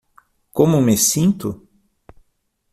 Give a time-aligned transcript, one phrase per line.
[0.57, 1.49] Como me sinto?